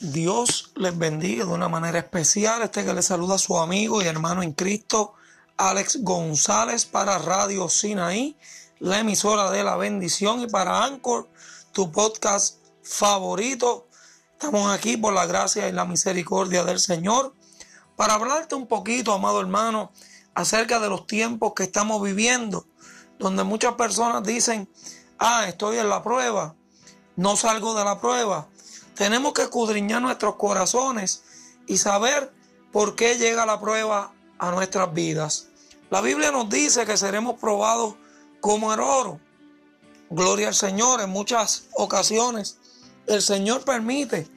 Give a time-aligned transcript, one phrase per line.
[0.00, 2.62] Dios les bendiga de una manera especial.
[2.62, 5.14] Este que les saluda a su amigo y hermano en Cristo,
[5.56, 8.36] Alex González, para Radio Sinaí,
[8.80, 11.28] la emisora de la bendición, y para Anchor,
[11.70, 13.86] tu podcast favorito.
[14.32, 17.32] Estamos aquí por la gracia y la misericordia del Señor
[17.94, 19.92] para hablarte un poquito, amado hermano,
[20.34, 22.66] acerca de los tiempos que estamos viviendo,
[23.20, 24.68] donde muchas personas dicen,
[25.20, 26.56] ah, estoy en la prueba,
[27.14, 28.48] no salgo de la prueba
[28.94, 31.22] tenemos que escudriñar nuestros corazones
[31.66, 32.32] y saber
[32.72, 35.48] por qué llega la prueba a nuestras vidas.
[35.90, 37.94] La Biblia nos dice que seremos probados
[38.40, 39.20] como el oro.
[40.10, 41.00] Gloria al Señor.
[41.00, 42.58] En muchas ocasiones
[43.06, 44.28] el Señor permite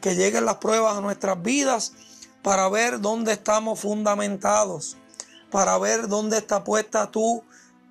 [0.00, 1.92] que lleguen las pruebas a nuestras vidas
[2.42, 4.96] para ver dónde estamos fundamentados,
[5.50, 7.42] para ver dónde está puesta tu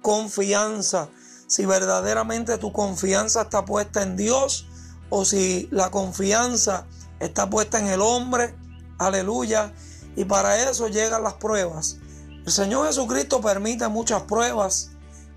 [0.02, 1.10] confianza.
[1.48, 4.68] Si verdaderamente tu confianza está puesta en Dios
[5.16, 6.88] o si la confianza
[7.20, 8.56] está puesta en el hombre,
[8.98, 9.72] aleluya,
[10.16, 11.98] y para eso llegan las pruebas.
[12.44, 14.90] El Señor Jesucristo permite muchas pruebas,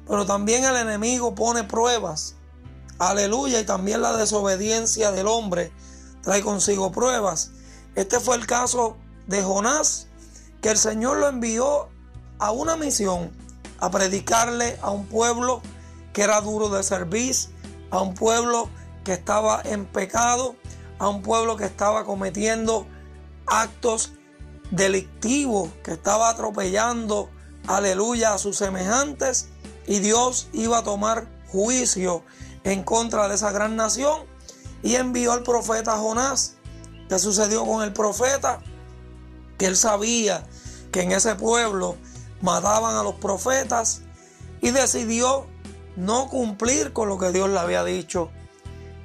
[0.08, 2.36] pero también el enemigo pone pruebas,
[2.98, 5.70] aleluya, y también la desobediencia del hombre
[6.22, 7.50] trae consigo pruebas.
[7.96, 8.96] Este fue el caso
[9.27, 10.06] de Jonás,
[10.62, 11.90] que el Señor lo envió
[12.38, 13.30] a una misión,
[13.78, 15.61] a predicarle a un pueblo
[16.14, 17.36] que era duro de servir,
[17.90, 18.70] a un pueblo
[19.06, 20.56] que estaba en pecado,
[20.98, 22.88] a un pueblo que estaba cometiendo
[23.46, 24.14] actos
[24.72, 27.30] delictivos, que estaba atropellando,
[27.68, 29.46] aleluya, a sus semejantes,
[29.86, 32.24] y Dios iba a tomar juicio
[32.64, 34.22] en contra de esa gran nación
[34.82, 36.56] y envió al profeta Jonás.
[37.08, 38.58] ¿Qué sucedió con el profeta?
[39.56, 40.44] Que él sabía
[40.90, 41.94] que en ese pueblo
[42.42, 44.00] mataban a los profetas
[44.60, 45.46] y decidió
[45.94, 48.32] no cumplir con lo que Dios le había dicho.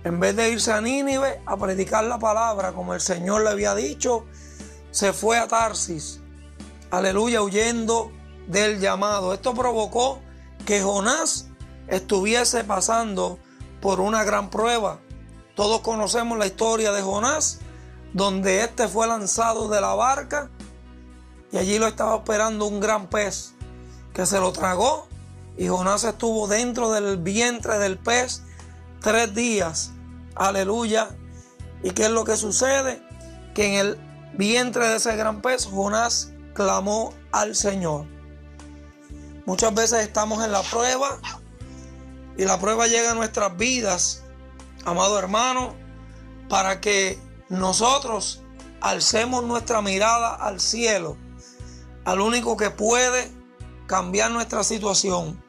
[0.04, 3.76] En vez de irse a Nínive a predicar la palabra como el Señor le había
[3.76, 4.26] dicho,
[4.90, 6.22] se fue a Tarsis.
[6.90, 8.12] Aleluya, huyendo
[8.48, 9.34] del llamado.
[9.34, 10.20] Esto provocó
[10.66, 11.48] que Jonás
[11.88, 13.38] estuviese pasando
[13.80, 15.00] por una gran prueba.
[15.56, 17.60] Todos conocemos la historia de Jonás,
[18.14, 20.50] donde éste fue lanzado de la barca
[21.52, 23.54] y allí lo estaba esperando un gran pez
[24.14, 25.08] que se lo tragó
[25.58, 28.44] y Jonás estuvo dentro del vientre del pez
[29.02, 29.92] tres días.
[30.36, 31.10] Aleluya.
[31.84, 33.02] ¿Y qué es lo que sucede?
[33.54, 34.00] Que en el
[34.38, 38.06] vientre de ese gran pez Jonás clamó al Señor.
[39.46, 41.20] Muchas veces estamos en la prueba
[42.38, 44.24] y la prueba llega a nuestras vidas,
[44.86, 45.76] amado hermano,
[46.48, 47.20] para que
[47.50, 48.44] nosotros
[48.80, 51.18] alcemos nuestra mirada al cielo,
[52.06, 53.32] al único que puede
[53.88, 55.44] cambiar nuestra situación.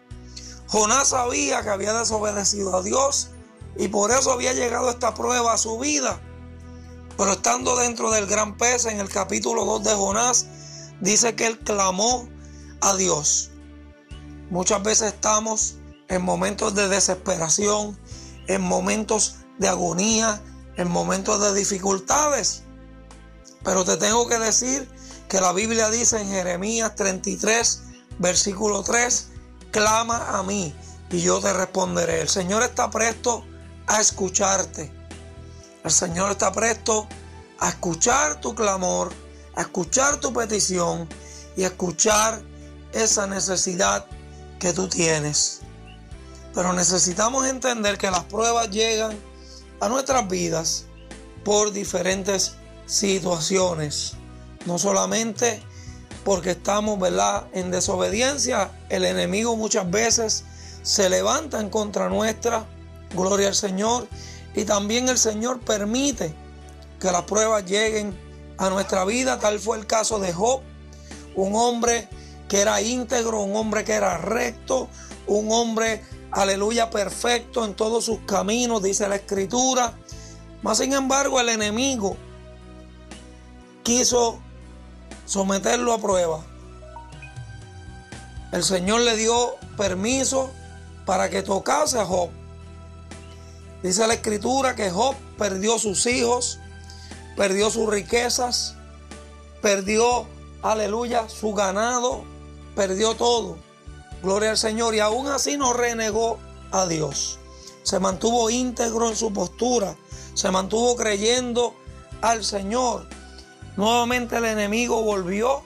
[0.67, 3.32] Jonás sabía que había desobedecido a Dios
[3.77, 6.21] y por eso había llegado esta prueba a su vida.
[7.17, 10.47] Pero estando dentro del gran pez, en el capítulo 2 de Jonás,
[11.01, 12.29] dice que él clamó
[12.81, 13.51] a Dios.
[14.51, 15.77] Muchas veces estamos
[16.09, 17.99] en momentos de desesperación,
[18.49, 20.43] en momentos de agonía,
[20.77, 22.65] en momentos de dificultades.
[23.65, 24.89] Pero te tengo que decir
[25.29, 27.83] que la Biblia dice en Jeremías 33,
[28.19, 29.29] versículo 3,
[29.71, 30.75] clama a mí
[31.11, 32.23] y yo te responderé.
[32.23, 33.45] El Señor está presto
[33.87, 34.93] a escucharte.
[35.85, 37.09] El Señor está presto
[37.59, 39.13] a escuchar tu clamor,
[39.55, 41.09] a escuchar tu petición
[41.57, 42.43] y a escuchar
[42.93, 44.07] esa necesidad
[44.59, 45.61] que tú tienes.
[46.55, 49.17] Pero necesitamos entender que las pruebas llegan
[49.81, 50.85] a nuestras vidas
[51.45, 52.55] por diferentes
[52.87, 54.15] situaciones.
[54.67, 55.63] No solamente
[56.25, 57.47] porque estamos ¿verdad?
[57.53, 60.45] en desobediencia, el enemigo muchas veces
[60.83, 62.67] se levanta en contra nuestra
[63.15, 64.09] Gloria al Señor.
[64.55, 66.35] Y también el Señor permite
[67.01, 68.17] que las pruebas lleguen
[68.59, 69.39] a nuestra vida.
[69.39, 70.61] Tal fue el caso de Job,
[71.35, 72.09] un hombre
[72.49, 74.89] que era íntegro, un hombre que era recto,
[75.27, 79.95] un hombre, aleluya, perfecto en todos sus caminos, dice la escritura.
[80.63, 82.17] Mas sin embargo el enemigo
[83.83, 84.39] quiso
[85.25, 86.41] someterlo a prueba.
[88.53, 90.51] El Señor le dio permiso
[91.07, 92.29] para que tocase a Job.
[93.83, 96.61] Dice la escritura que Job perdió sus hijos,
[97.37, 98.77] perdió sus riquezas,
[99.61, 100.27] perdió,
[100.63, 102.23] aleluya, su ganado,
[102.77, 103.57] perdió todo.
[104.23, 104.95] Gloria al Señor.
[104.95, 106.39] Y aún así no renegó
[106.71, 107.39] a Dios.
[107.83, 109.97] Se mantuvo íntegro en su postura.
[110.35, 111.75] Se mantuvo creyendo
[112.21, 113.09] al Señor.
[113.77, 115.63] Nuevamente el enemigo volvió.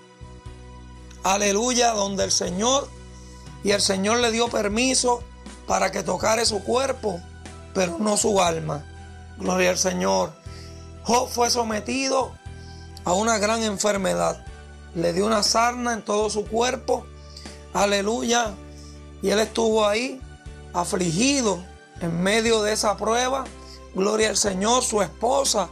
[1.23, 2.89] Aleluya, donde el Señor.
[3.63, 5.23] Y el Señor le dio permiso
[5.67, 7.21] para que tocara su cuerpo
[7.77, 8.83] pero no su alma.
[9.37, 10.33] Gloria al Señor.
[11.05, 12.33] Job fue sometido
[13.05, 14.43] a una gran enfermedad.
[14.95, 17.07] Le dio una sarna en todo su cuerpo.
[17.75, 18.55] Aleluya.
[19.21, 20.23] Y él estuvo ahí
[20.73, 21.63] afligido
[22.01, 23.45] en medio de esa prueba.
[23.95, 24.83] Gloria al Señor.
[24.83, 25.69] Su esposa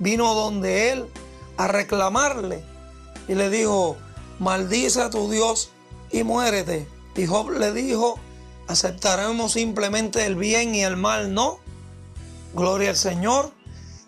[0.00, 1.06] vino donde él
[1.58, 2.64] a reclamarle
[3.28, 3.96] y le dijo,
[4.40, 5.70] maldice a tu Dios
[6.10, 6.88] y muérete.
[7.14, 8.18] Y Job le dijo,
[8.68, 11.58] aceptaremos simplemente el bien y el mal, no.
[12.54, 13.52] Gloria al Señor.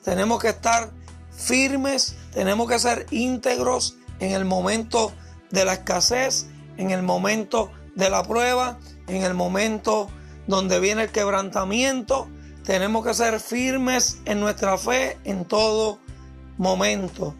[0.04, 0.90] Tenemos que estar
[1.30, 5.12] firmes, tenemos que ser íntegros en el momento
[5.50, 6.46] de la escasez,
[6.76, 10.08] en el momento de la prueba, en el momento
[10.46, 12.28] donde viene el quebrantamiento.
[12.64, 15.98] Tenemos que ser firmes en nuestra fe en todo
[16.58, 17.34] momento.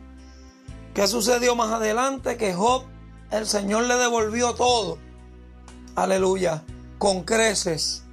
[0.94, 2.36] ¿Qué sucedió más adelante?
[2.36, 2.84] Que Job,
[3.30, 4.98] el Señor le devolvió todo.
[5.94, 6.64] Aleluya.
[6.98, 8.04] Con creces.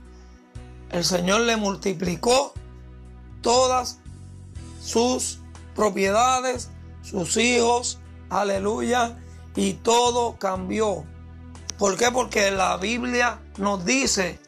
[0.91, 2.53] El Señor le multiplicó
[3.41, 3.99] todas
[4.81, 5.39] sus
[5.75, 6.69] propiedades,
[7.01, 7.99] sus hijos.
[8.29, 9.17] Aleluya.
[9.55, 11.05] Y todo cambió.
[11.77, 12.11] ¿Por qué?
[12.11, 14.39] Porque la Biblia nos dice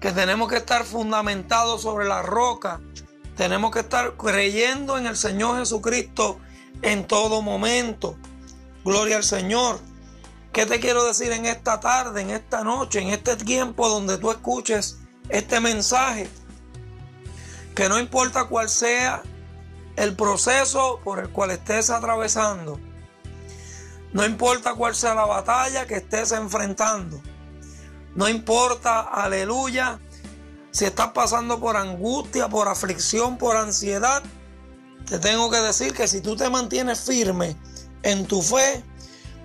[0.00, 2.80] que tenemos que estar fundamentados sobre la roca.
[3.36, 6.38] Tenemos que estar creyendo en el Señor Jesucristo
[6.82, 8.16] en todo momento.
[8.84, 9.80] Gloria al Señor.
[10.54, 14.30] ¿Qué te quiero decir en esta tarde, en esta noche, en este tiempo donde tú
[14.30, 14.98] escuches
[15.28, 16.30] este mensaje?
[17.74, 19.20] Que no importa cuál sea
[19.96, 22.78] el proceso por el cual estés atravesando,
[24.12, 27.20] no importa cuál sea la batalla que estés enfrentando,
[28.14, 29.98] no importa, aleluya,
[30.70, 34.22] si estás pasando por angustia, por aflicción, por ansiedad,
[35.04, 37.56] te tengo que decir que si tú te mantienes firme
[38.04, 38.84] en tu fe,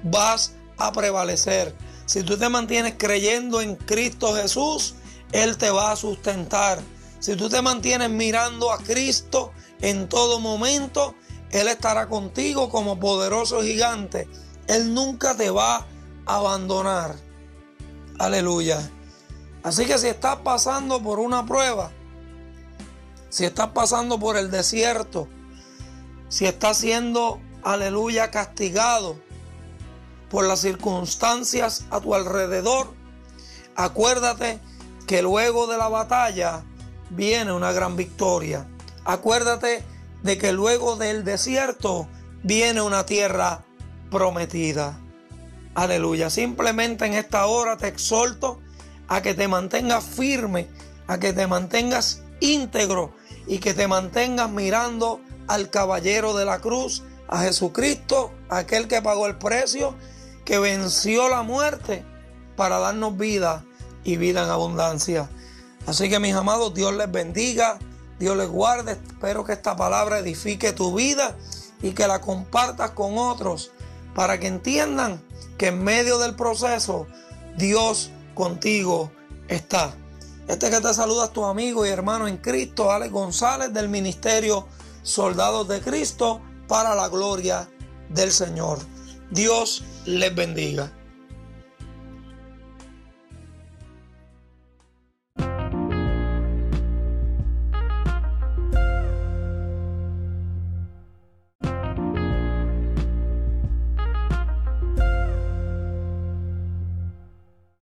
[0.03, 1.75] vas a prevalecer.
[2.05, 4.95] Si tú te mantienes creyendo en Cristo Jesús,
[5.31, 6.79] Él te va a sustentar.
[7.19, 11.13] Si tú te mantienes mirando a Cristo en todo momento,
[11.51, 14.27] Él estará contigo como poderoso gigante.
[14.67, 15.85] Él nunca te va
[16.25, 17.15] a abandonar.
[18.17, 18.89] Aleluya.
[19.61, 21.91] Así que si estás pasando por una prueba,
[23.29, 25.27] si estás pasando por el desierto,
[26.29, 29.28] si estás siendo, aleluya, castigado
[30.29, 32.93] por las circunstancias a tu alrededor,
[33.75, 34.59] acuérdate
[35.07, 36.63] que luego de la batalla
[37.09, 38.67] viene una gran victoria.
[39.05, 39.83] Acuérdate
[40.23, 42.07] de que luego del desierto
[42.43, 43.63] viene una tierra
[44.11, 44.99] prometida.
[45.75, 46.29] Aleluya.
[46.29, 48.59] Simplemente en esta hora te exhorto
[49.07, 50.67] a que te mantengas firme,
[51.07, 53.13] a que te mantengas íntegro
[53.47, 59.27] y que te mantengas mirando al caballero de la cruz, a Jesucristo, aquel que pagó
[59.27, 59.95] el precio,
[60.49, 62.03] que venció la muerte
[62.55, 63.63] para darnos vida
[64.03, 65.29] y vida en abundancia.
[65.85, 67.77] Así que mis amados, Dios les bendiga,
[68.17, 68.93] Dios les guarde.
[68.93, 71.37] Espero que esta palabra edifique tu vida
[71.83, 73.69] y que la compartas con otros
[74.15, 75.23] para que entiendan
[75.59, 77.05] que en medio del proceso
[77.55, 79.11] Dios contigo
[79.49, 79.93] está.
[80.47, 84.67] Este que te saluda es tu amigo y hermano en Cristo, Alex González del Ministerio
[85.03, 87.69] soldados de Cristo para la gloria
[88.09, 88.79] del Señor.
[89.31, 90.91] Dios les bendiga.